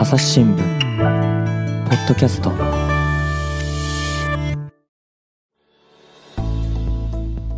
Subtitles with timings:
[0.00, 0.62] 朝日新聞ポ
[1.94, 2.50] ッドキャスト。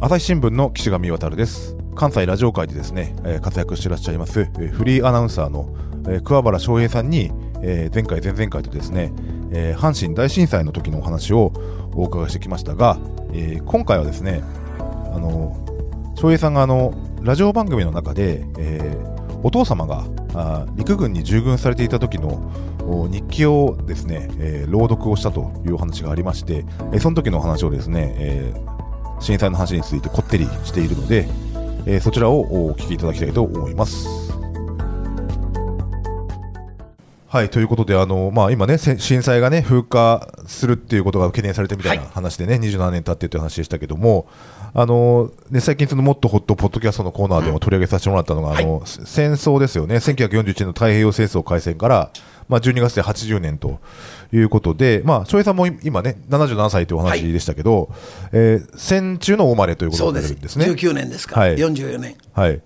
[0.00, 1.76] 朝日新聞の岸上渉です。
[1.94, 5.72] 関西ラジオ界でですね、えー活躍していらっしゃいます、えーフリーアナウンサーの、
[6.08, 7.30] えー桑原翔平さんに、
[7.62, 9.12] えー前回前々回とですね、
[9.52, 11.52] えー阪神大震災の時のお話を
[11.94, 12.98] お伺いしてきましたが、
[13.32, 14.42] えー今回はですね
[15.14, 15.56] あの
[16.16, 20.04] 翔平さんがあのラジオ番組の中で、えーお父様が
[20.76, 22.50] 陸軍に従軍されていた時の
[23.10, 28.72] 日記をですね、えー朗読をしたというお話がありまして、えーその時のお話をですね、えー
[29.20, 31.28] 震災の話についてこってりしているので、
[31.86, 34.21] えそちらをお聞きいただきたいと思います。
[37.32, 44.26] はい、ということで、あのまあ、今ね、せ震災がね、風化するっていうことが懸念されてみたいな話でね、27年経ってという話でしたけども、
[44.74, 52.10] あのね、最近、そのもっとホットポッドキャストのコーナーでも取り上げさせてもらったのが、あの戦争ですよね、1941年の太平洋戦争開戦から、
[52.50, 53.80] まあ、12月で80年と
[54.30, 57.88] いうことで、まあ、翔平さんも今ね、77歳というお話でしたけど、
[58.32, 60.66] えー戦中のお生まれということになるんですね。
[60.66, 61.36] 19年ですか。
[61.36, 61.56] ら、はい。
[61.56, 62.14] 44年。
[62.34, 62.60] はい、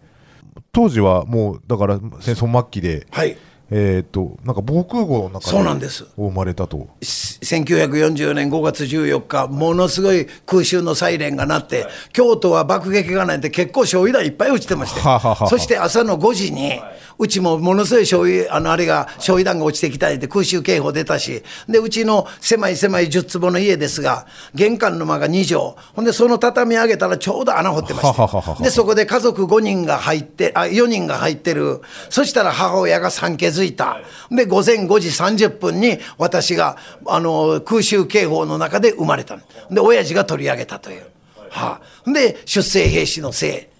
[0.72, 3.36] 当時はもうだから戦争末期で、はい
[3.70, 6.88] えー、となんか防空壕の中で生まれたと。
[7.00, 15.48] 1940年5月14日ものすごい空襲のサイレンが鳴って、京都は爆撃がないって結構焼夷弾いっぱい落ちてまして、はははは。
[15.48, 16.80] そして朝の5時に、
[17.18, 21.42] うちもものすごい焼夷あのあれが焼夷弾が落ちてきたりで空襲警報出たし。
[21.68, 31.80] でうちの狭い狭い10坪の家ですが玄関の間が2畳ほんでその畳上げたらちょうど穴掘ってましてはははははでそこで家族5人が入ってあ4人が入ってる。
[32.10, 34.00] そしたら母親が産気づいた。
[34.30, 39.42] で午前5時30分に私があの空襲警報の中で生まれたの。
[39.70, 41.02] で親父が取り上げたという、
[41.50, 43.75] はあ、で出征兵士の姓はいはい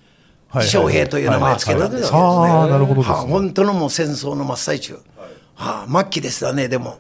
[0.62, 3.14] 将兵という名前をつけたんですけどね、ああなるほどですね。
[3.16, 4.94] はあ、本当のもう戦争の真っ最中、
[5.54, 6.98] はあ、末期でしたねでも。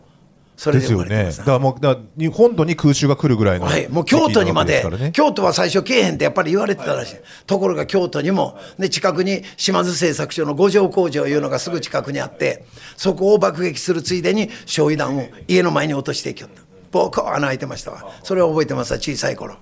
[0.56, 1.38] それで生まれてます。
[1.40, 5.12] だからもうだからに本土に空襲が来るぐらいの、はい、もう京都にまで。
[5.12, 7.16] 京都は最初けえへんってやっぱり言われてたらしい、
[7.46, 12.64] ところが京都にもで近くに島津製作所の五条工場いうのがすぐ近くにあって
[12.96, 16.62] そこを爆撃するついでに焼夷弾を家の前に落としていきよった。
[16.90, 18.10] ボコ穴開いてましたわ。
[18.22, 19.56] それを覚えてますわ小さい頃。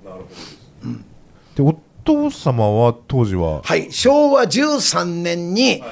[1.57, 3.91] でお父様は当時は、はい。
[3.91, 5.83] 昭和13年に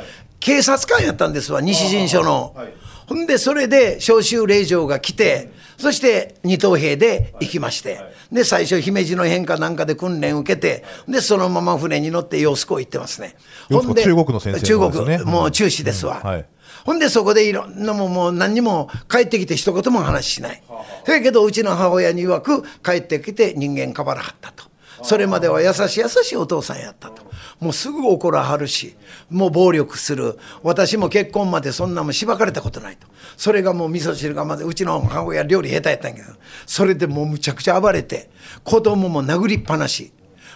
[0.41, 2.55] 警察官やったんですわ西陣署の、
[3.07, 8.01] ほんでそれで召集令状が来てそして二等兵で行きまして
[8.31, 13.35] で最初姫路の変化なんかで訓練受けてでそのまま船に乗って揚子港行ってますね。
[13.71, 14.67] ほんで中国の先生ね。
[14.67, 16.31] 中国もう中止ですわ、うん。
[16.31, 16.47] はい。
[16.85, 20.63] ほんでそこでいろんなもんもう何にも帰ってきて一言も話しない。
[21.05, 24.72] そやけどうちの母親に曰く帰ってきて人間かばらはったと。
[25.03, 27.23] それまでは優しい優しいお父さんやったと。
[27.61, 28.97] もうすぐ怒らはるし、
[29.31, 30.39] もう暴力する。
[30.63, 33.07] 私も結婚までそんなもんしばかれたことないと。
[33.37, 36.29] それがもう味噌汁がまずうちの母親料理下手やったんやけど、
[36.67, 38.31] それでもうむちゃくちゃ暴れて、
[38.65, 40.13] 子供も殴りっぱなし。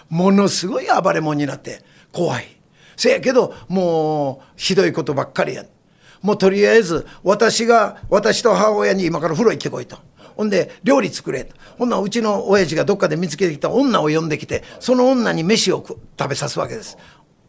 [0.09, 1.81] ものすごい暴れ者になって
[2.11, 2.47] 怖い。
[2.95, 5.65] せやけどもうひどいことばっかりや。
[6.21, 9.97] もうとりあえず私が私と母親に今から風呂行ってこいと。
[10.37, 11.55] ほんで料理作れと。
[11.77, 16.97] ほんなうちの親父がどっかで見つけてきた女を呼んできてその女に飯を食べさすわけです。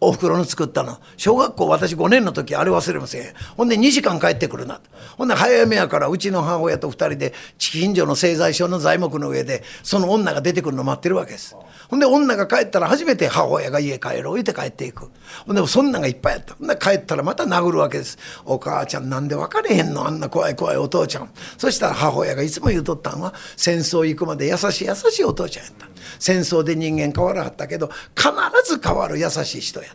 [0.00, 0.98] お袋の作ったの。
[1.16, 3.34] 小学校私5年の時あれ忘れません。
[3.56, 4.76] ほんで2時間帰ってくるな。
[4.76, 4.82] と
[5.16, 11.56] ほんで早めやからうちの母親と2人で近所の製材所の材木の上でその女が出てくるの待ってるわけです。
[11.88, 15.10] ほんで女が帰ったら初めて母親が家帰ろう言って帰っていく。
[15.46, 16.54] ほんでそんなんがいっぱいやった。
[16.54, 18.18] ほんで帰ったらまた殴るわけです。
[18.44, 20.06] お母ちゃんなんで別れへんの？
[20.06, 21.30] あんな怖い怖いお父ちゃん。
[21.56, 25.88] そしたら母親がいつも言うとったんは戦争行くまで優しい優しいお父ちゃんやった。
[26.20, 28.30] 戦争で人間変わらはったけど必
[28.64, 29.87] ず変わる優しい人や。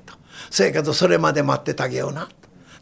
[0.54, 2.30] とそやけどそれまで待っててあげような。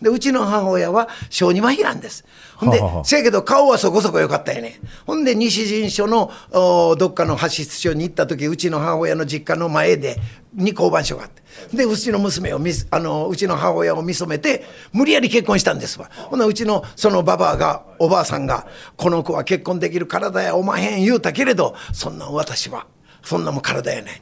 [0.02, 2.26] でうちの母親は小児麻痺なんです。
[2.56, 4.80] ほんではあはあせやけど顔はそこそこ良かったよね。
[5.06, 10.18] ほんで西陣署のおどっかの派出所に行った時うちの母親の実家の前で
[10.56, 11.44] に交番所があって
[11.78, 16.10] でうちの娘をみすあのうちの母親を見初めて無理やり結婚したんですわ。
[16.16, 18.66] ほなうちのそのババアがおばあさんが
[18.98, 22.88] 「この子は結婚できる体やおまへん」言うたけれどそんなん私は
[23.24, 24.22] そんなもん体やない。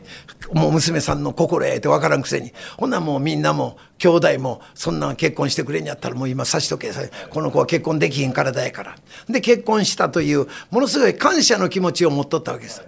[0.53, 2.53] もう娘さんの心やって分からんくせに。
[2.77, 6.91] ほんならもうみんなも兄弟もそんなん結婚してくれんやったらもう今さしとけ。
[7.29, 8.95] この子は結婚できひん体やから。
[9.29, 12.81] で結婚したというものすごい感謝の気持ちを持っとったわけです。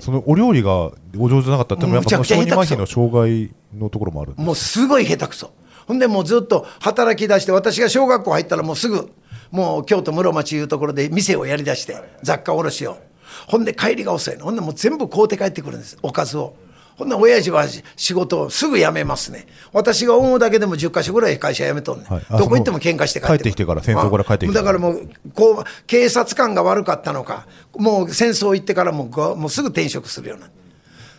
[0.00, 5.52] そのお料理がお上手じゃなかったってのもやっぱ小児麻痺の障害のところもあるもうすごい下手くそ。
[5.86, 9.10] ほんでもうずっと働き出して私が小学校入ったらもうすぐ
[9.50, 12.98] もう京都室町いうところで店をやりだして雑貨卸を
[13.46, 16.56] ほんで帰りが遅いのほんでもう全部買うて帰ってくるんですおかずを
[16.96, 17.66] ほんなら親父は
[17.96, 19.46] 仕事をすぐ辞めますね。
[19.72, 22.06] 私が思うだけでも10か所ぐらい会社辞めとんねん。
[22.06, 27.46] はいあどこ行っても喧嘩して帰ってきてから戦争から帰ってきてだからもう、こう、警察官が悪かったのか、
[27.76, 30.50] もう戦争行ってからもうごもうすぐ転職するようにな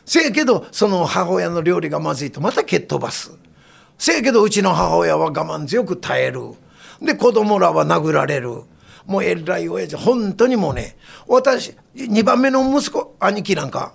[0.05, 3.31] せやけど、その母親の料理がまずいとまた蹴っ飛ばす。
[3.99, 6.41] せやけど、うちの母親は我慢強く耐える。
[7.01, 8.63] で、子供らは殴られる。
[9.07, 13.93] もうえらい親父、本当にもうね、私、2番目の息子、兄貴なんか、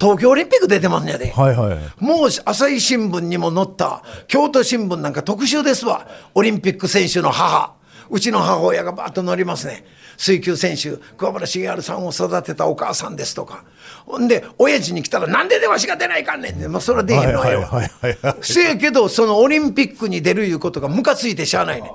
[0.00, 1.30] 東京オリンピック出てますんやで。
[1.30, 1.78] はいはい。
[2.02, 6.08] もう朝日新聞にも載った、京都新聞なんか特集ですわ。
[6.34, 7.74] オリンピック選手の母。
[8.08, 9.84] うちの母親がバーッと載りますね。
[10.16, 13.64] 水球選手、桑原茂治さんを育てたお母さんですとか。
[14.06, 16.68] ほんで、親父に来たら、なんででわしが出ないかんねんって。
[16.68, 17.60] まあ、それは出へんのはよ。
[17.60, 21.90] はいはいはいはいせやけど、そのオリンピックに出るいうことがムカついてしゃあないねん。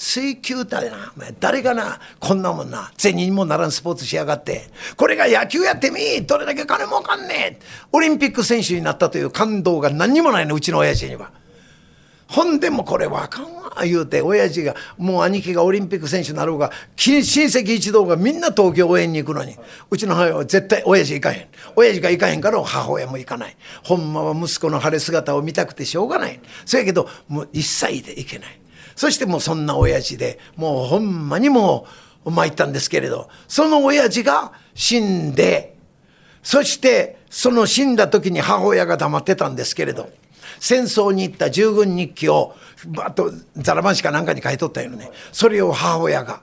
[0.00, 11.30] 水球だよな、誰がな、こんなもんな、銭にもならんスポーツしやがって、これが野球やってみ、どれだけ金儲かんねえ、オリンピック選手になったという感動が何にもないの、うちの親父には。
[12.28, 19.56] ほんでもこれわかんわ言うて親父がもう兄貴がオリンピック選手になろうが親戚一同がみんな東京応援に行くのに。
[19.90, 21.48] うちの母親は絶対親父行かへん。
[21.74, 23.56] 親父が行かへんから母親も行かない。
[23.82, 26.40] ほんまは息子の晴れ姿を見たくてしょうがない。
[26.64, 28.60] そやけどもう一切で行けない。
[28.96, 31.86] そしてもうそんな親父でもうほんまにも
[32.24, 35.76] う参ったんですけれどその親父が死んで
[36.42, 40.10] そしてその死んだ時に母親が黙ってたんですけれど
[40.58, 42.54] 戦争に行った従軍日記を
[42.88, 45.10] ばっとザラマンシかなんかに書いとったよね。
[45.32, 46.42] それを母親が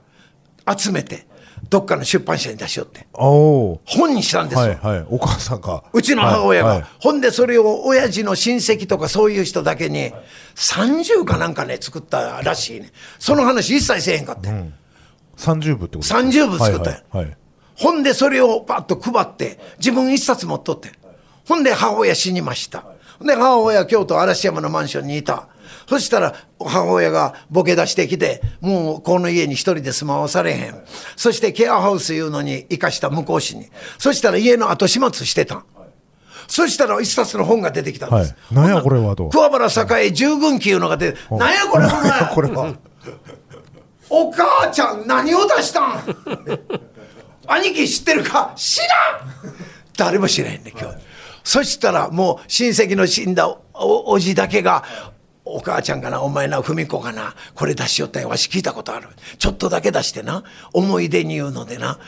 [0.78, 1.28] 集めて
[1.70, 3.08] どっかの出版社に出しよって。
[3.14, 3.80] 本
[4.14, 5.06] にしたんですよ、はいはい。
[5.10, 5.84] お母さんが。
[5.94, 6.90] うちの母親が、はいはい。
[7.00, 10.12] ほんでそれを親父の親戚とかそういう人だけに
[10.56, 12.92] 30かなんかね作ったらしいね。
[13.20, 14.50] その話一切せえへんかって、
[15.38, 17.04] 30部ってこと30部作ったんや。
[17.10, 17.38] はいはいはい。
[17.76, 20.92] ほんでそれをパッと配って自分一冊持っとって。
[21.48, 22.86] ほんで母親死にました。
[23.20, 25.48] ほんで母親京都嵐山のマンションにいた
[25.88, 30.76] そしたら母親がボケ出してきてもうこの家に一人で住まわされへん。
[31.16, 33.68] そしてケアハウスいうのに生かした向こう市に。
[33.98, 35.66] そしたら家の後始末してたん。
[36.48, 38.56] そしたら一冊の本が出てきたんです、はい。
[38.56, 39.30] なんやこれはと。
[39.30, 42.76] 桑原栄従軍記いうのが出てなんやこれお前これは。
[44.10, 46.04] お母ちゃん何を出したん？
[47.48, 48.54] 兄貴知ってるか？
[48.56, 48.86] 知ら
[49.50, 49.54] ん。
[49.98, 50.98] 誰も知らへんね今日、
[51.44, 54.84] そしたらもう親戚の死んだおじだけが
[55.56, 59.08] お母ちゃんかなお前な文子かなこれ出しよったんやわし聞いたことある。
[59.38, 62.00] ちょっとだけ出してな思い出に言うのでな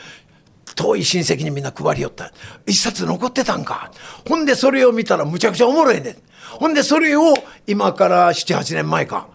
[0.76, 2.32] 遠い親戚にみんな配りよった。
[2.66, 3.92] 一冊残ってたんか。
[4.28, 6.16] ほんでそれを見たらむちゃくちゃおもろいねん。
[6.58, 7.34] ほんでそれを
[7.66, 9.28] 今から78年前か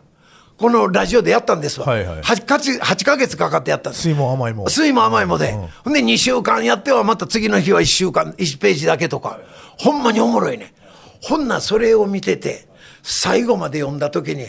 [0.57, 2.21] このラジオでやったんですわ、はいはい。
[2.21, 4.07] 8, か月8ヶ月かかってやったんです。
[4.07, 4.69] 水も甘いも。
[4.69, 5.51] 酸いも甘いもで、
[5.83, 9.39] ほんで2週間やってはまた次の日は1週間1ページだけとか。
[9.77, 10.73] ほんまにおもろいね
[11.21, 12.67] ほんなそれを見てて
[13.07, 14.47] 最後まで読んだ時に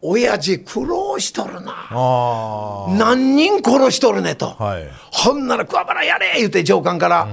[0.00, 1.88] 親父苦労しとるな。
[1.90, 4.88] あ何人殺しとるねと、はい。
[5.10, 7.26] ほんなら桑原やれ言うて上官から、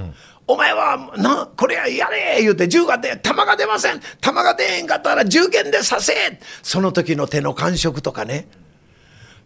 [0.48, 4.00] お前はなこれやれ言うて銃が出弾が出ません。
[4.20, 6.14] 弾が出へんかったら銃剣で刺せ。
[6.62, 8.48] その時の手の感触とかね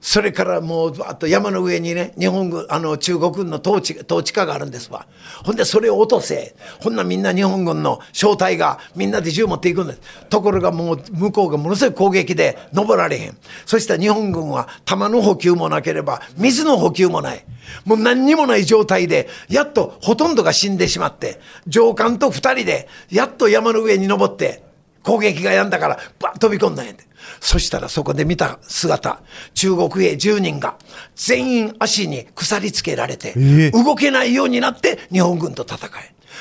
[0.01, 5.07] それからもうあと山の上にね日本軍あの中国軍の統治統治下があるんですわ。
[5.45, 6.55] ほんでそれを落とせ。
[6.81, 10.01] ほんなみんな日本軍の小隊がみんなで銃持っていくんです。
[10.29, 13.37] ところがもう向こうがものすごい攻撃で登られへん。
[13.67, 17.45] そしたら日本軍は弾の補給もなければ水の補給もない。
[17.85, 24.63] もう何にもない状態でやっとほとんどが死んでしまって上官と二人でやっと山の上に登って
[25.03, 27.09] 攻撃がやんだからバッ飛び込んだんやて。
[27.41, 29.21] そしたらそこで見た姿
[29.55, 30.77] 中国兵10人が
[31.15, 33.71] 全員足に鎖つけられて、ええ。
[33.71, 35.89] 動けないようになって日本軍と戦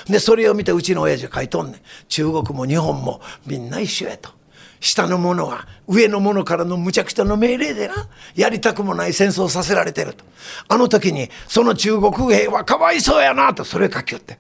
[0.08, 0.12] え。
[0.12, 1.82] でそれを見てうちの親父が書いとんねん。
[2.08, 4.32] 中国も日本もみんな一緒やと。
[4.80, 10.24] 下の者は上の者からの無茶苦茶の命令でなやりたくもない戦争をさせられてると。
[10.68, 14.38] あの時にその中国兵はかわいそうやなとそれを書きよって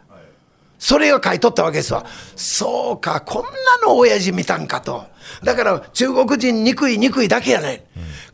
[0.79, 2.05] それを書いとったわけですわ。
[2.35, 3.49] そうか、こんな
[3.85, 5.05] の親父見たんかと。
[5.43, 7.83] だから中国人憎い憎いだけやない。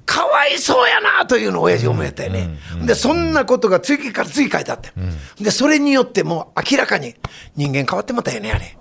[0.05, 2.50] かわいそうやなというのを親父思えたよね。
[2.85, 4.91] で、そんなことが次から次書いてあって。
[5.39, 7.15] で、それによってもう明らかに
[7.55, 8.77] 人間変わってもたよね、あれ。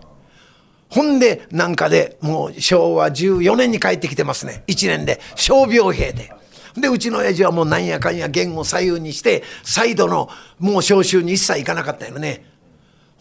[0.91, 4.63] ほんで、なんかで、もう昭和14年に帰ってきてますね。
[4.67, 6.33] 1年で、傷病兵で。
[6.77, 10.29] で、うちの親父はもうなんやかんや言を左右にして、再度の
[10.59, 12.52] もう召集に一切行かなかったよね。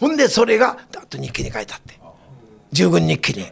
[0.02, 2.00] ほんで、それが、あと日記に書いてあって。
[2.72, 3.46] 従軍日記に。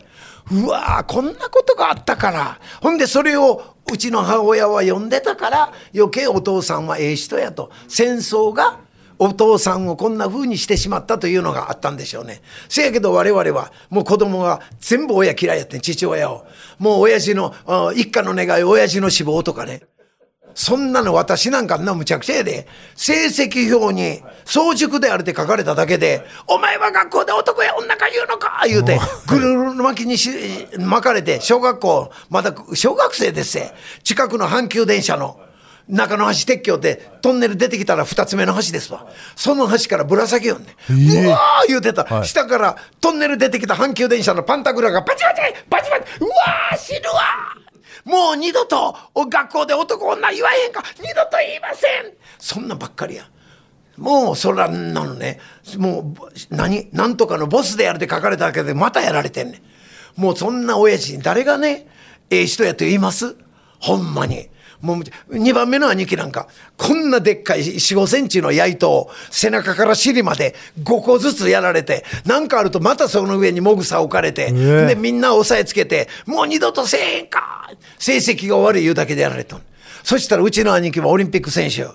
[0.51, 2.59] うわーこんなことがあったから。
[2.81, 7.69] ほんで、それを、うちの母親は読んでたから、余計お父さんはええ人やと。
[7.87, 8.79] 戦争が
[9.19, 12.41] お父さんをこんな風にしてしまったというのがあったんでしょうね。
[12.67, 16.47] せやけど我々はもう子供が全部親嫌いやって、父親を。
[16.79, 17.53] もう親父の、
[17.95, 19.81] 一家の願い、親父の死亡とかね。
[20.55, 22.67] そんなの私なんかんなむちゃくちゃやで。
[22.95, 30.29] 成績表に、早熟であるって書かれただけで、お前は学校で男や女か言うのか言うて、ぐるる巻きにし
[30.77, 33.73] 巻かれて、小学校、まだ小学生ですせ。
[34.03, 35.39] 近くの阪急電車の。
[35.89, 39.07] 中の橋鉄橋でトンネル出てきたら二つ目の橋ですわ。
[39.35, 40.75] その橋からぶら下げよんね。
[40.87, 47.68] うわー言うてた、はい、下からトンネル出てきた阪急電車のパンタグラがバチバチバチバチうわー死ぬわ
[48.05, 53.29] もう二度と学校で男女言わへんか二度と言いませんそんなばっかりや。
[53.97, 55.41] もうそらなのね、
[55.77, 59.61] もう何、何とかのボスでやるって書かれただけでまたやられてんね
[60.17, 60.21] ん。
[60.21, 61.89] もうそんな親父に誰がね、
[62.29, 63.35] ええ人やと言います？
[63.79, 64.49] ほんまに。
[64.81, 64.97] もう
[65.35, 79.59] 2番目の兄貴なんか、こんなでっかい4、5センチの矢糸を背中から尻まで5個ずつやられて、なんかあるとまたその上にもぐさ置かれて、で、みんな押さえつけて、もう二度とせえへんか成績が悪い言うだけでやられた
[80.03, 81.87] そしたらうちの兄貴はオリンピック選手。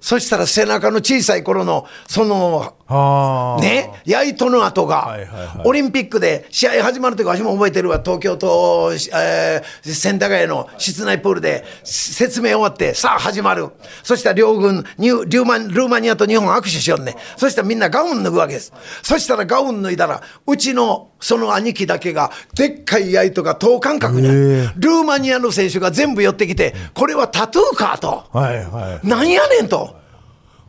[0.00, 5.18] そしたら背中の小さい頃の、その、ね、やいとの跡が、
[5.64, 13.68] オリンピックで試合始まるとき、私も覚えてるわ、東京と、えー、千駄ヶ谷の室内プールで説明終わって、さあ始まる。
[14.02, 17.16] そしたら両軍、ニュルーマルーマニアと日本握手しよんね。
[17.36, 18.72] そしたらみんなガウン脱ぐわけです。
[19.02, 28.24] そしたらガウン脱いだら、うちのその兄貴だけが、でっかいやいとが等間隔にルーマニアの選手が全部寄ってきて、これはタトゥーかと。
[28.32, 30.07] はいはい、なんやねんと。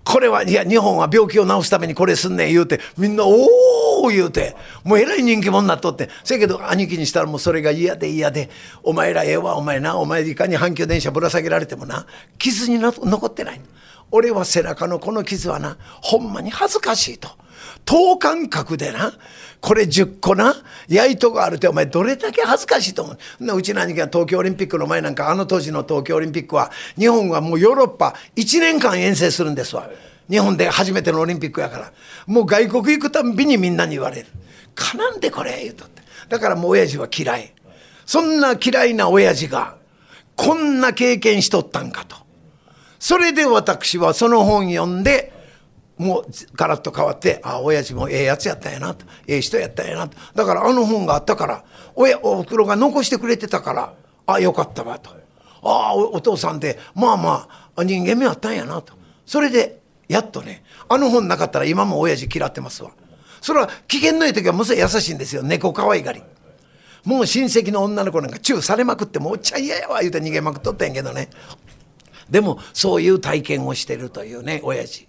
[0.10, 6.10] これは、いや、日本は病気を治すためにこれすんねん言うて、みんな、おー言うて、もうえらい人気者になっとって。
[6.24, 8.50] せやけど、兄貴にしたらもうそれが嫌で嫌で、
[8.82, 12.08] お前らええわ、お前な、お前いかに阪急電車ぶら下げられてもな、
[12.40, 13.62] 傷にな残ってない。
[14.10, 17.30] 俺は背中のこの傷はな、ほんまに恥ずかしいと。
[17.86, 19.14] 等間隔でな、
[19.62, 20.56] これ10個な、
[20.88, 23.58] やいとがあるってお前どれだけ恥ずかしいと思う？
[23.58, 29.90] うちの兄貴は東京オリンピックの前なんか、あの当時の東京オリンピックは、日本はもうヨーロッパ1年間遠征するんですわ。
[30.30, 31.92] 日本で初めてのオリンピックやから。
[32.28, 34.28] もう外国行くたんびにみんなに言われる。
[34.76, 35.64] かなんでこれ？
[35.64, 36.04] 言うとって。
[36.30, 37.54] だからもう親父は嫌い。
[38.06, 39.76] そんな嫌いな親父が、
[40.36, 42.16] こんな経験しとったんかと。
[42.98, 45.34] それで私はその本読んで、
[46.00, 46.26] もう
[46.56, 50.18] ガラッと変わって、ああ、親父もええやつやったんやなと、ええ人やったんやなと。
[50.34, 53.94] だからあの本があったから、親、おふくろが残してくれてたから、
[54.26, 55.10] ああ、よかったわと。
[55.62, 58.94] ああ、お父さんって、まあまあ、人間味あったんやなと。
[59.26, 62.92] それで、やっとね、あの本なかったら今も親父嫌ってますわ。
[63.42, 65.44] それは機嫌のいい時はむせ優しいんですよ。
[65.44, 66.24] 猫可愛がり。
[67.04, 71.30] もう親戚の女の子なんかチューされまくってもうおっちゃん嫌やわ言うて逃げまくっとったんやけどね。
[72.30, 75.09] でもそういう体験をしてるというね、親父。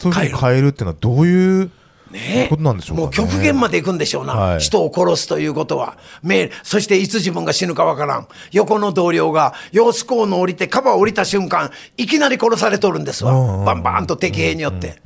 [0.00, 1.70] そういう変えるっていうのはどういう
[2.10, 5.96] ねことなんでしょうか、ね、もう極限まで行くんでしょうな、はい、人を殺すということは。
[6.64, 8.26] そしていつ自分が死ぬかわからん。
[8.50, 13.64] 横の同僚が、様子コーン降りて、カバー降りた瞬間、いきなり殺されとるんですわ。
[13.64, 15.00] バンバンと敵兵によって。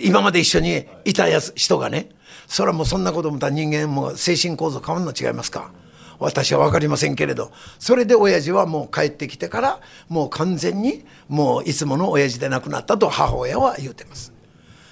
[0.00, 2.10] 今まで一緒にいたやつ人がね。
[2.46, 5.72] それはもうそんなこと思ったら人間も精神構造変わるの違いますか？
[6.20, 14.32] 私は分かりませんけれどそれで親父はもう帰ってきてからもう完全にもういつもの親父で亡くなったと母親は言うてます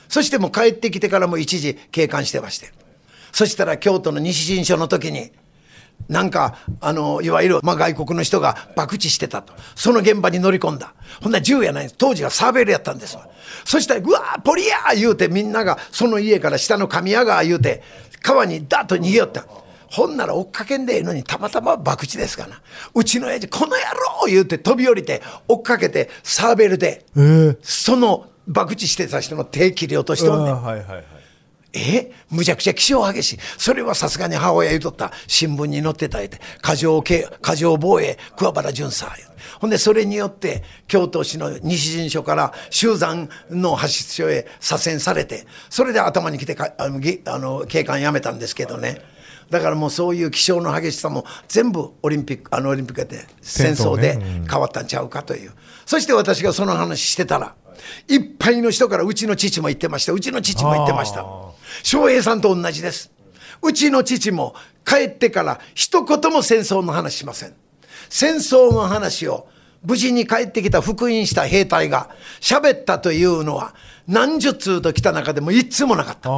[0.09, 2.73] そしてもう帰ってきてからも一時警官してまして
[3.31, 5.31] そしたら京都の西新書の時に
[6.09, 9.53] なんか、あの、いわゆる、まあ、外国の人が爆打してたと。
[9.75, 10.95] その現場に乗り込んだ。
[11.21, 13.29] ほんなら銃やないんです当時はサーベルやったんですわ。
[13.65, 17.83] そしたら、うわー、ポリアー言うて、みんながその家から下の神谷川言うて、
[18.23, 19.45] 川にダッと逃げよった。
[19.91, 22.61] ほんなら追っかけんでええのにたまたま博打ですかな。
[22.95, 23.77] うちの親父、この野
[24.23, 30.63] 郎言うて飛び降りて追っかけてサーベルで、えー、その博打してた人の手切り落としとんねん。
[30.63, 31.05] はいはいはい
[31.75, 32.13] え？
[32.31, 33.39] むちゃくちゃ気象激しい。
[33.59, 39.11] それはさすがに母親言うとった新聞に載ってたえて、過剰系、過剰防衛、桑原淳さん。
[39.61, 49.03] ほんで、それによって、京都市の西陣所から修山の派出所へ左遷されて、それで頭に来てか、あの、あの警官辞めたんですけどね。
[49.51, 54.19] だからもうそういう気象の激しさも全部オリンピックあのオリンピックで戦争で
[54.51, 55.53] 変わったんちゃうかという、
[55.87, 57.55] そして私がその話してたら
[58.09, 60.13] いっぱいの人からうちの父も言ってました。
[60.13, 61.25] うちの父も言ってました。
[61.83, 63.11] 翔平さんと同じです。
[63.63, 67.55] うちの父も帰ってから一言も戦争の話しません。
[68.09, 69.49] 戦争の話を
[69.83, 73.75] 無事に帰ってきた復員した兵隊が喋ったというのは
[74.09, 76.31] 何十通と来た中でも一通もなかった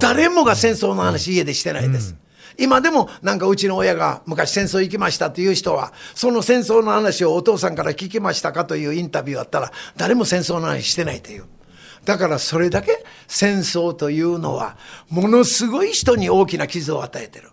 [0.00, 2.14] 誰もが戦争の話家でしてないです。
[2.56, 11.44] 今でもなんかうちの親が昔戦争行きましたという人はその戦争の話をお父さんから聞きましたかというインタビューあったら誰も戦争の話してないという。
[12.04, 14.76] だからそれだけ戦争というのは
[15.10, 17.50] ものすごい人に大きな傷を与えてる。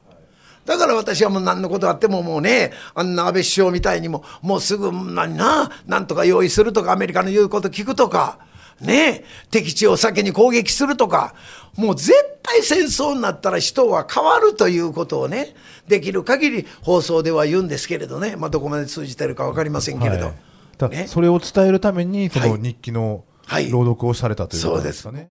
[0.66, 8.40] だから私はもう何のことあってももうね、あんな安倍首相みたいにも、もうすぐ何な、なんとか用意するとか、アメリカの言うこと聞くとか、
[8.82, 11.36] ね敵地を先に攻撃するとか、
[11.76, 12.14] もう絶
[12.44, 15.56] 対戦争になったら人は変わるということをね、
[15.88, 20.26] できる限り放送では言うんですけれどね、まあどこまで通じてるか分かりませんけれど。
[20.28, 20.36] はい。
[20.78, 21.08] だね。
[21.08, 22.62] それを伝えるためにそのはい。
[22.62, 23.70] 日記のはい。
[23.70, 25.30] 朗読をされたということですかね。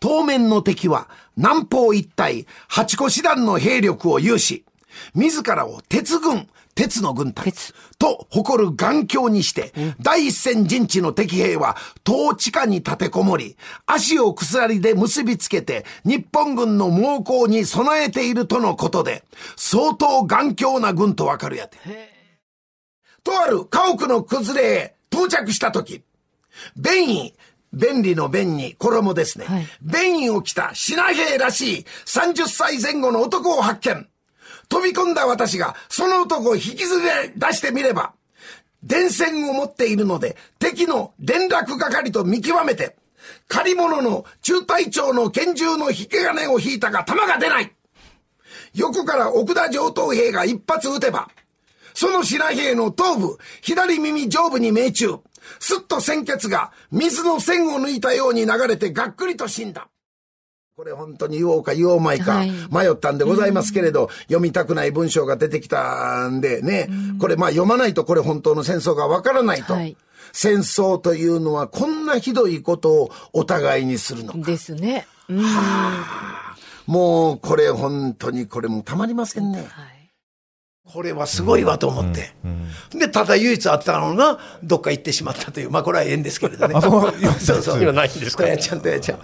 [0.00, 4.64] 当面の敵は南方一帯八個師団の兵力を有し、
[5.14, 11.76] 自らを鉄軍、鉄の軍隊鉄と誇る眼鏡にして、第一線陣地の敵兵は
[12.08, 19.24] 統地下に立てこもり、足を鎖で結びつけて日本軍の猛攻に備えているとのことで、
[19.56, 21.78] 相当眼鏡な軍とわかるやて。
[23.24, 26.04] とある家屋の崩れへ到着した時、
[26.76, 27.34] 便意、
[27.72, 29.46] 便利の便に衣ですね。
[29.46, 34.06] はい便意を着た品兵らしい30歳前後の男を発見。
[34.68, 37.06] 飛び込んだ私がその男を引きずり
[37.36, 38.12] 出してみれば、
[38.82, 42.96] 電線を持っているので敵の連絡係と見極めて、
[43.48, 47.72] 借り物の中隊長の拳銃の引き金を引いたが弾が出ない。
[48.74, 51.28] 横から奥田上等兵が一発撃てば、
[51.94, 55.18] その白兵の頭部、左耳上部に命中。
[55.58, 59.88] すっと鮮血が水の線を抜いたように流れてがっくりと死んだ。
[60.78, 69.72] これ本当に言おうか言おうまいかはい迷ったんでございますけれど、読みたくない文章が出てきたんでね、これまあ読まないとこれ本当の戦争がわからないと。
[69.72, 69.96] はい
[70.30, 74.38] 戦争というのはこんなひどいことをお互いにするのか。
[74.38, 75.06] ですね。
[75.28, 75.42] うん。
[76.86, 79.66] もうこれ本当にこれもうたまりませんね。
[79.70, 79.97] はい。
[80.92, 82.32] これはすごいわと思って。
[82.98, 85.70] で、ただ唯一あったのが、どっか行ってしまったという。
[85.70, 86.74] まあこれは縁ですけれどね。
[86.76, 87.82] あそう そうそう。
[87.82, 88.44] 今ないんですか？
[88.44, 89.18] とやちゃんとやちゃん。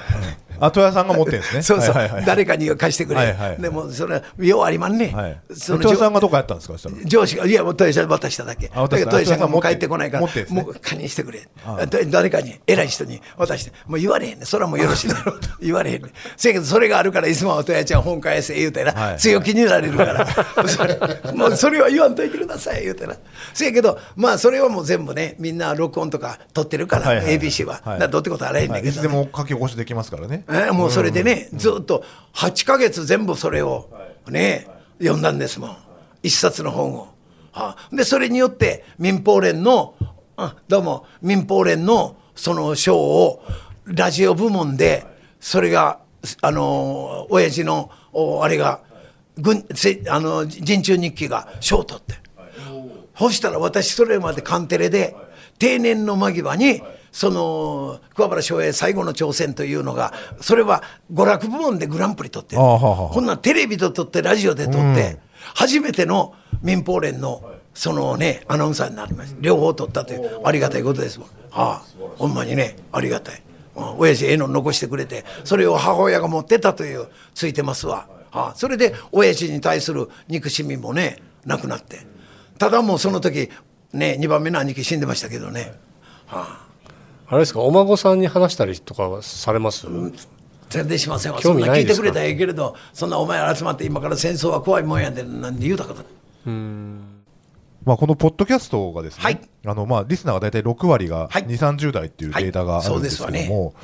[0.61, 1.62] あ、戸谷さんが持ってるんですね。
[1.64, 3.16] そうそう、はいはいはい誰かに貸してくれ。
[3.16, 5.11] はいはいでも、それは、ようありまんね。
[5.14, 5.40] はい。
[5.55, 6.77] そのさんがどこやったんですか？
[7.07, 8.70] 上司が、いや、もう豊さん渡しただけ。
[8.74, 11.48] あ渡しただけど豊さんがもう帰ってこないから、持って持ってんですねもう加入してくれ。
[11.87, 13.72] だ誰かに、偉い人に渡して。
[13.87, 14.44] もう言われへんね。
[14.44, 15.40] それはもうよろしいだろう。
[15.61, 16.11] 言われへんね。
[16.37, 20.27] せやけど、それがあるから、いつもは豊ちゃん本返せ言うてな、はい強気になれるから。
[20.68, 20.98] それ
[21.35, 23.17] もう それは言わんといてください、言うてな。
[23.53, 27.81] せやけど、まあ、それはもう全部ね、みんな録音とか撮ってるから、はいはいはい ABC は。
[27.85, 30.45] はいどうってことはあらへんねんけど、はいいつでも書き起こしできますからね。
[30.49, 33.88] えーもうそれでね、ずっと8ヶ月全部それを
[34.29, 35.77] ね、読んだんですもん。
[36.23, 37.09] 一冊の本を。
[37.53, 39.95] はあで、それによって民放連の、
[40.37, 43.43] あどうも、民放連のその賞を
[43.85, 45.07] ラジオ部門で、
[45.40, 46.01] それが、
[46.40, 48.81] あの、親父の、おあれが、
[49.38, 52.14] 軍、せあの、陣中日記が賞を取って。
[53.16, 55.14] そしたら私それまでカンテレで
[55.59, 65.18] 定年の間際にその桑原翔平最後の挑戦というのがそれは娯楽部門でグランプリ取ってこんなんテレビと撮ってラジオで撮って、
[65.55, 69.40] 初めての民放連のそのねアナウンサーになりました。
[69.40, 71.20] 両方取ったというありがたいことです。
[71.20, 71.83] もんああ
[72.16, 73.40] ほんまにねありがたい、
[73.77, 82.07] うん、親父ええの残してくれてそれを母親が持ってたというついてますわ、ああそれで親父に対する憎しみもねなくなって。
[82.59, 83.49] ただもうその時
[83.92, 85.75] ね2番目の兄貴死んでましたけどね、
[86.27, 86.66] はあ、
[87.29, 89.87] あれですかお孫さんに話したりとかはされます、
[90.70, 91.38] 全然しませんわ。
[91.38, 96.03] 興そんな聞いてくれたらええけれどそんなお前ら集まって今から戦争は怖いもんやでなんて言うたこと。
[96.03, 97.13] ない
[97.85, 99.40] まあ、このポッドキャストがですね、はい。
[99.66, 101.44] あのまあリスナーが大体6割がはい。
[101.44, 103.75] 2、30代っていうデータがあるんですけはいども、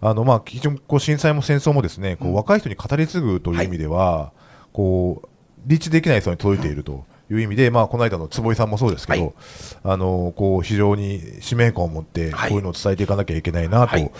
[0.00, 4.32] あのまあ非常にこう震災も戦争もですね、こう若い人に語り継ぐという意味では、
[4.72, 5.28] こう
[5.66, 9.32] リーチできない人に届いているという意味で、まあこの間の坪井さんもそうですけど、はい。
[9.84, 12.52] あのこう非常に使命感を持ってこはい。
[12.52, 14.10] ういうのを伝えていかなきゃいけないなとはい。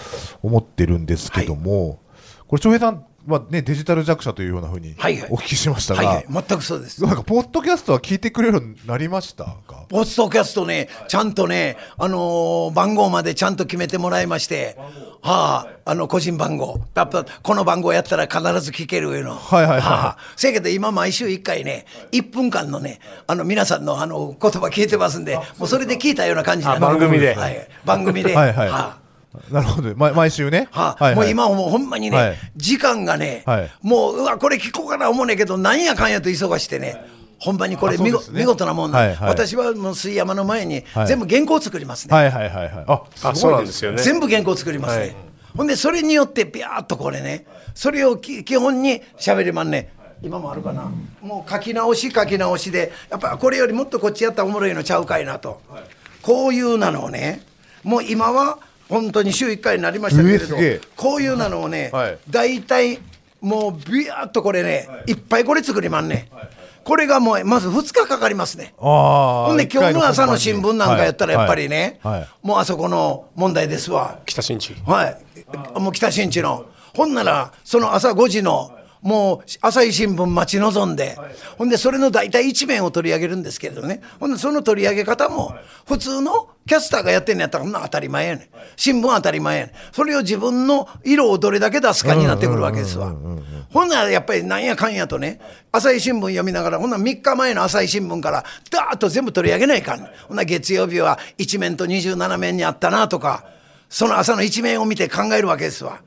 [0.42, 1.98] 思ってるんですけども、
[2.46, 7.02] これ翔平さんまあね、デジタル弱者というようなふうにはいはいお聞きしましたが、はいはい、全くそうです。
[7.02, 9.84] なんかポッドキャストは聞いてくれるようになりましたか？
[9.88, 14.76] ポッドキャストね、ちゃんとね、あのー番号までちゃんと決めてもらいまして、
[15.22, 16.80] はあ、あの、個人番号。
[16.94, 19.36] やっぱ、この番号やったら必ず聞けるいうの。
[19.36, 27.68] はいはいはいはあ、せやけど今毎週1回ね、1分間のね、あの、皆さんのあの、言葉聞いてますんで、もうそれで聞いたような感じなんあ番組ではい。
[27.84, 28.34] 番組で。
[28.34, 29.03] はいはいあ
[29.50, 30.68] なるほど、ま、毎週ね。
[30.70, 31.14] はあはいはい。
[31.16, 32.36] もう今はもうほんまにね、はい。
[32.56, 33.70] 時間がね、はい。
[33.82, 37.04] もううわこれ聞こうかな思うねんけどなんやかんやと忙してね
[37.38, 38.18] ほんまにこれ見ね。
[38.30, 39.28] 見事なもんな、はいはい。
[39.28, 41.06] 私はもう水山の前にはい。
[41.06, 42.84] 全部原稿作りますね、はいはいはいはい。
[42.86, 44.02] あ、あそうなんですよね。
[44.02, 45.16] 全部原稿作りますね、はい。
[45.56, 49.92] ほんでそれによってビャーっとこれねそれをき基本に喋りまんね
[50.22, 50.90] 今もあるかな。
[51.20, 55.60] もう書き直し書き直しでやっぱこれよりもっとこっちやったらおもろいのちゃうかいなと、
[56.22, 57.42] こういうなのをね
[57.82, 60.56] もう今は本当に週1回になりましたけれど
[60.96, 63.00] こういうなのをね、はい大体
[63.40, 66.30] もうビャーっとこれね、い、っぱいこれ作りまんね、
[66.82, 68.72] これがもうまず2日かかりますね。
[68.78, 72.00] ほんで今日の朝の新聞なんかやったらやっぱりね、
[72.42, 74.20] もうあそこの問題ですわ。
[74.24, 75.78] 北新地はい。
[75.78, 76.66] もう北新地の。
[76.94, 78.70] ほんなら、その朝5時の、
[79.04, 81.18] もう朝日新聞待ち望んで、
[81.58, 84.00] ほんでそれの大体一面を取り上げるんですけれどね。
[84.18, 85.54] ほんでその取り上げ方も、
[85.86, 88.48] 普通のキャスターがやってんのやったら、そんな当たり前やねん。
[88.76, 89.74] 新聞は当たり前やねん。
[89.92, 93.14] それを自分の色をどれだけ出すかになってくるわけですわ。
[93.70, 95.38] ほんならやっぱりなんやかんやとね、
[95.70, 99.98] 朝日新聞読みながら、ほんなら3日前の朝日新聞から、ダーッと全部取り上げないかん。
[99.98, 103.44] ほんなら月曜日は1面と27面にあったなとか、
[103.90, 106.00] その朝の一面を見て考えるわけですわ。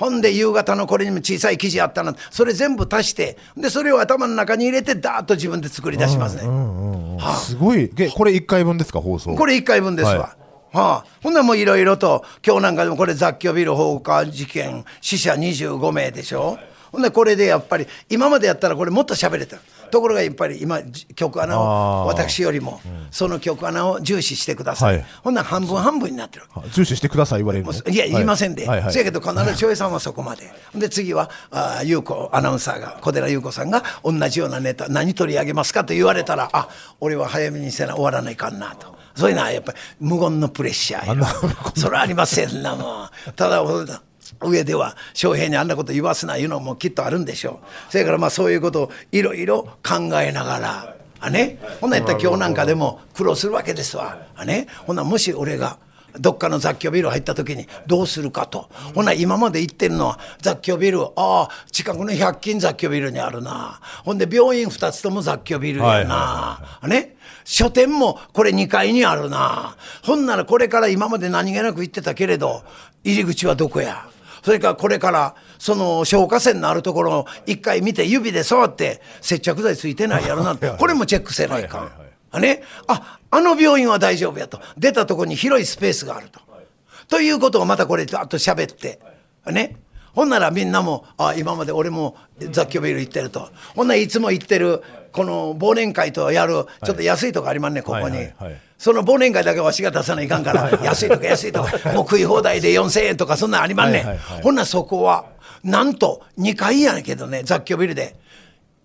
[0.00, 2.14] ほんで夕方のこれにも小さい記事あったな。
[2.30, 7.36] それ全部足してでそれを頭の中に入れてダーッと自分で作り出しますね、はあ。
[7.36, 7.90] すごい。
[7.90, 9.34] でこれ1回分ですか、放送。
[9.34, 10.18] これ1回分ですわ、はい。
[10.18, 10.34] は
[10.72, 16.58] あ、ほんならもういろいろと今日なんかでもこれ雑居ビル放火事件死者25名でしょ
[16.92, 19.58] ほんでこれでやっぱり今までやったらこれもっと喋れた。
[19.90, 25.06] ところがやっぱり今じ曲穴を私よりもその曲穴を重視してください、はい。
[25.24, 26.44] ほんなら半分半分になってる。
[26.48, 27.72] は重視してください言われるの。
[27.72, 28.92] いや、言いませんで、はいはい。
[28.92, 36.68] せやけど、必ず翔平さんはそこまで、で次は、あ優子アナウンサーが、小寺優子さんが、同じようなネタ、何取り上げますかと言われたら、あ
[37.00, 41.26] 俺は早めにせな、終わらないかんなと、そういうのはやっぱり無言のプレッシャーよ
[41.76, 43.62] それはありませんな、もう、ただ、
[44.42, 47.92] 上では翔平にあんなこと言わすないうのもきっとあるんでしょう。
[47.92, 54.18] それからまあそういうことをいろいろ考えながら、あね、ほんなやったら今日なんかでも苦労するわけですわ。
[54.34, 55.78] あね、ほんならもし俺が
[56.18, 58.68] どっかの雑居ビル入った時にどうするかと。
[58.94, 63.80] ほな今まで行ってるのは雑居ビル、ああ、近くの100均雑居ビルにあるな。
[64.04, 66.80] ほんで病院2つとも雑居ビルやな。
[66.88, 67.14] ね？
[67.44, 69.76] 書店もこれ2階にあるな。
[70.02, 72.64] ほんならこれから今まで何気なく行ってたけれど、
[73.04, 74.08] 入り口はどこや？
[74.42, 81.90] それからこれからその消火栓のあるところを一回見て指で触って接着剤ついてないやろなこれもチェックせないかん。
[82.32, 84.60] あね、ああの病院は大丈夫やと。
[84.78, 86.40] 出たところに広いスペースがあると。
[87.08, 89.00] ということをまたこれあと喋って。
[89.46, 89.76] ね？
[90.12, 92.16] ほんならみんなもあ今まで俺も
[92.50, 93.48] 雑居ビル行ってると。
[93.74, 104.42] ほんならいつも行ってるこの忘年会とやるちょっと安いとこありまんねここに、はいはいはいその忘年会だけわしが出さないかんから安いとか安いとかもう食い放題で4,000円とかそんなんありまんねん、はいはいはい。
[104.42, 105.26] ほんならそこは
[105.62, 108.16] なんと2階やねんけどね雑居ビルで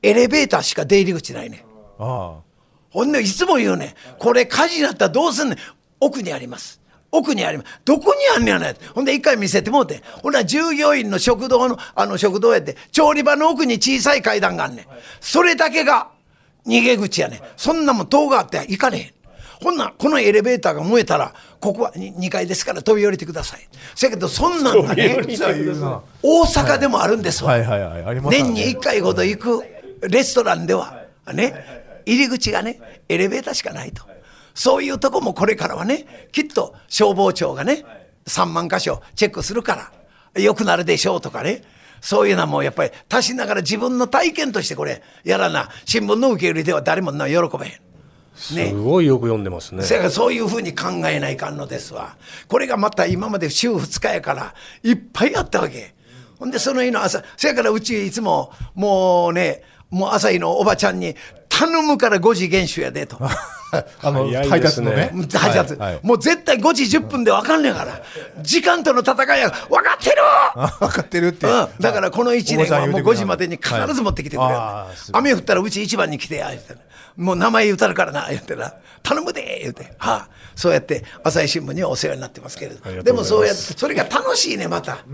[0.01, 1.61] エレベーターしか出入り口ないねん。
[1.97, 2.41] あ
[2.89, 5.57] ほんでいつも言うねんこれ火事になったらどうすんねん。
[6.01, 6.81] 奥にあります。
[7.09, 7.79] 奥にあります。
[7.85, 14.85] どこにあんねやねんほんで一回見せてもうてほんなら従業員の食堂のあの食堂やって調理場の奥に小さい階段があんねん。
[15.21, 16.09] それだけが
[16.67, 17.39] 逃げ口やねん。
[17.55, 19.14] そんなもん塔があって行かれへん
[19.61, 23.67] ほんならこのエレベーターが燃えたらここは 2, 階ですから飛び降りてください。
[23.95, 25.17] せやけどそんなんがね
[26.21, 27.57] 大阪でもあるんですわ、
[28.29, 29.63] 年に1回ほど行く
[30.07, 34.03] レストランではね入り口がねエレベーターしかないと。
[34.53, 37.83] そういうとこもこれからはねきっと消防庁がね
[38.25, 39.91] 3万箇所チェックするか
[40.35, 41.61] ら良くなるでしょうとかね。
[42.01, 47.84] そういうのはもうやっぱり足しながら自分の体験としてこれやらな新聞の受け売りでは誰もな喜べへん。
[48.53, 49.83] ねすごいよく読んでますね。
[49.83, 52.17] そやからそういうふうに考えないかんのですわ。
[52.47, 55.95] これがまた今まで週2日やからいっぱいあったわけ。
[56.37, 61.15] ほんでその日の朝そやからうちいつももうねもう朝日のおばちゃんに
[61.47, 63.17] 頼むから5時厳守やでと。
[64.01, 64.91] あの早い配ですね。
[64.91, 65.21] 達のね。
[65.21, 65.93] もう配達はい。
[65.93, 68.01] はいもう絶対5時10分で分かんねえから。
[68.41, 69.49] 時間との戦いや。
[69.49, 70.17] 分かってる！
[70.55, 74.97] あ分かってるって、うん、だからこの1年はもう5時までに必ず持ってきてくれる、はい。
[75.13, 76.79] 雨降ったらうち一番に来てや言ってな
[77.17, 78.73] もう名前言うたるからな言ってな。
[79.03, 85.05] 頼むで言うて、はあ、そうやって朝日新聞にはお世話になってますけれどでもそうやってそれが楽しいねまた、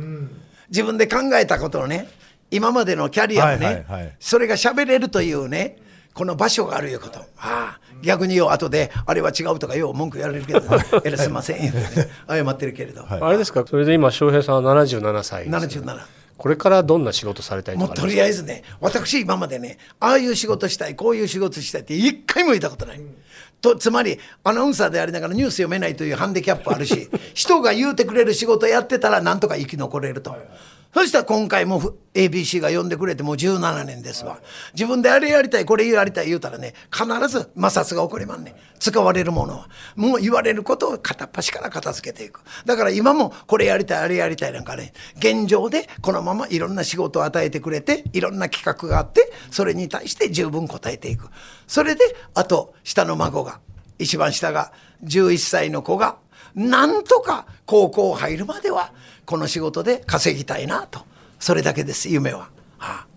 [0.69, 2.07] 自分で考えたことをね
[2.49, 4.15] 今までのキャリアもね、はいはいはい。
[4.19, 5.77] それが喋れるというね
[6.13, 7.19] この場所があるいうこと。
[7.19, 10.67] ああ逆によ後であれは違うとかよう文句言われるけど、ね、
[11.03, 11.73] えらすいませんね
[12.27, 13.19] 謝ってるけれど、はい。
[13.21, 13.65] あれですか？
[13.69, 15.99] それで今翔平さんは77歳ね、77。
[16.37, 23.01] これからどんな仕事されたいとかとりあえずね、私今までね、ああいう仕事したい、こういう仕事したいって一回も言ったことない。
[23.61, 30.35] とつまり、アナウンサーでありながらニュース読めないというハンディキャップあるし、 人が言うてくれる仕事やってたらなんとか生き残れると。
[30.93, 31.81] そしたら今回も
[32.13, 34.39] ABC が呼んでくれてもう17年ですわ。
[34.73, 38.55] 自分であれやりたい、これやりたい言うたらね、必ず摩擦が起こりまんね。
[38.79, 39.69] 使われるものは。
[39.95, 42.41] もう言われることを片っ端から片付けていく。
[42.65, 51.29] だから今もこれやりたい、あれやりたいなんかね、現状でこのままいろんな仕事を与えてくれて、いろんな企画があって、それに対して十分答えていく。
[51.67, 53.61] それで、あと、下の孫が、
[53.97, 54.73] 一番下が
[55.05, 56.17] 11歳の子が、
[56.53, 58.91] なんとか高校入るまでは、
[59.31, 61.05] この仕事で稼ぎたいなと。
[61.39, 62.49] それだけです、夢は。
[62.77, 63.07] はあ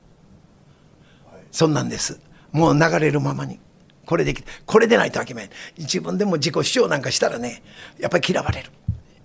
[1.51, 2.21] そんなんです。
[2.53, 3.59] もう流れるままに。
[4.07, 5.51] これでき、これでないと諦めん。
[5.77, 7.65] 自分でも自己主張なんかしたらね、
[7.99, 8.71] やっぱり嫌われる。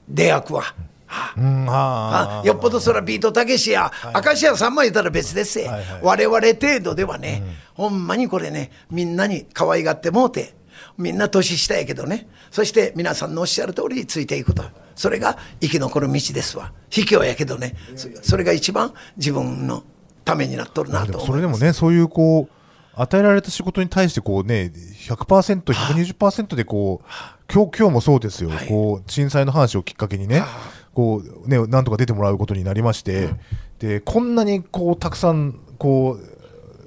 [0.07, 0.61] 出悪は。
[0.61, 0.73] は
[1.05, 3.91] あうんはあよっぽどそらビートたけしや、
[4.25, 7.43] 明石家さんま言ったら別ですよ、はいはい我々程度ではね、
[7.75, 10.55] ほんまにこれね、みんなに可愛がってもうて、
[10.99, 14.63] みんな年下やけどね、そして皆さんのおっしゃる通りについていくと、
[14.95, 19.83] それが生き残る道ですわ、卑怯やけどね、そそれが一番自分の
[20.25, 22.53] ためになっとるなでとそれでもね、そういうこう、
[23.01, 24.73] 与えられた仕事に対してこうね、
[25.07, 30.43] 100%、120%でこう、今日、今日もそうですよ、こう、震災の話をきっかけにね、
[30.93, 33.29] こう、ね、なんとか出てもらうことになりまして、
[33.79, 36.38] で、こんなにこう、たくさん、こう、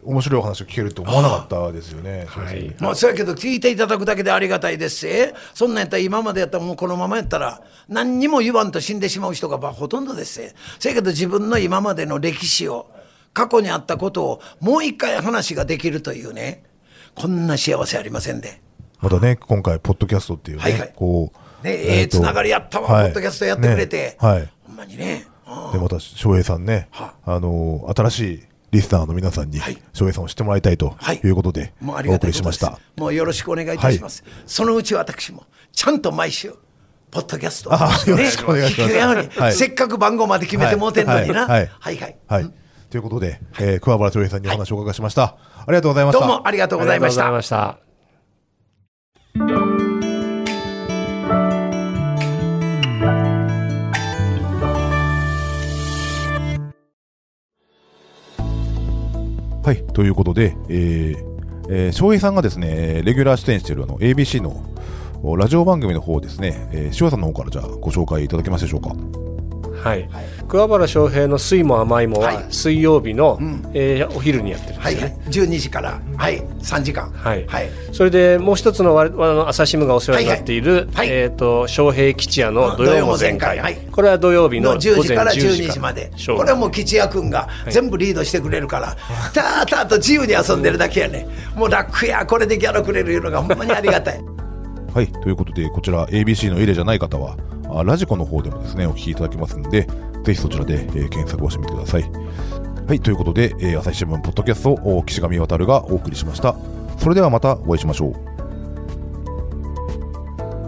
[0.05, 2.27] 面白いお話を聞けると思わなかったですよね。
[2.33, 2.77] 正直。
[2.79, 5.07] まあ、そうやけど聞いていただくだけでありがたいです。
[5.07, 5.09] し
[5.55, 10.49] そんなんやったら今までやったらもうこのままやったら何にも言わんと死んでしまう人がまあほとんどです。
[10.49, 12.91] しそやけど自分の今までの歴史を
[13.33, 16.65] 過去にあったことをもう一回話ができるというね。
[17.15, 18.61] こんな幸せありませんで。
[19.01, 20.93] またね、今回、ポッドキャストっていうね、はいはい。
[20.95, 23.05] こう、ねええとつながりやったわ、はい。
[23.07, 24.49] ポッドキャストやってくれて、ねはい。
[24.65, 25.73] ほんまにね、うん。
[25.73, 27.39] で、また、翔平さんね、はあ。
[27.41, 31.21] の、新しいリスナーの皆さんにはい、翔平さんを知ってもらいたいとはい。
[31.23, 32.43] いうことで、もうありおがたいことです。
[32.43, 33.01] 送りしました。
[33.01, 36.55] もうよろしくお願いいたします、そのうち私もちゃんと毎週
[37.11, 38.93] ポッドキャストを、あよろしくお願いします。
[38.93, 39.53] 聞くように、はい。
[39.53, 41.69] せっかく番号まで決めてもうてんのにな、はい。
[41.79, 41.97] はい。
[41.97, 42.17] はい。
[42.27, 42.43] はい。
[42.45, 42.53] はい。
[42.89, 42.99] とい。
[42.99, 44.95] うことで、えー桑原翔平さんにお話をお伺い。
[44.95, 45.23] しました。
[45.25, 46.05] ありがとうござい。
[46.07, 46.21] ました。
[46.21, 47.01] どうもありがとうござい。
[47.01, 47.82] ました
[59.73, 59.83] い。
[59.93, 61.17] ということで、えー
[61.69, 68.91] えー翔平さんがですね、レギュラー出演しているあの ABC のラジオ番組の方ですね、えー、塩さんの方からじゃあご紹介いただけますでしょうか？
[69.83, 70.09] はい。
[70.49, 72.47] 桑原翔平の水も甘いもははい。
[72.51, 73.39] 水曜日の、
[73.75, 74.95] えーお昼にやってるんではい。
[74.95, 75.19] すよね。
[75.27, 77.47] 12時から、はい、3時間、はい。
[77.47, 80.87] はい、それでもう一つのわあの朝日新聞がお世話になっている、はい。
[80.95, 81.09] はい。
[81.11, 83.77] えっ、と翔平吉也の土曜も全開、はい。
[83.91, 88.97] これは土曜日のの10時から午前12時まで、これはもう吉也君が全部リードしてくれるから、
[89.33, 94.21] たーたーと自由に遊んでるだけやね、もう楽や、これでギャラくれるいうのがほんまにありがたい。
[94.95, 95.09] はい。
[95.09, 97.52] ということで、こちら ABC のエレじゃない方は、あ
[97.85, 99.89] ラジコの方でもですね、お聞きいただけますので、
[100.25, 102.03] ぜひそちらで、えー検索をしてみてください。
[102.87, 103.01] はい。
[103.01, 106.55] ということで、えー朝日新聞ポッドキャストを岸上渉がお送りしました。
[106.99, 108.33] それではまたお会いしましょう。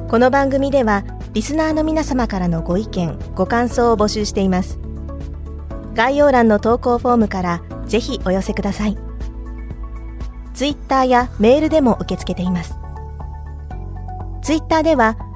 [0.09, 4.79] この番組ではリスナーの皆様からのご意見ご感想を募集しています
[5.95, 8.97] 概要欄の投稿フォームからぜひお寄せください
[10.55, 12.77] ツイッターやメールでも受け付けています
[14.43, 15.17] ツイッターでは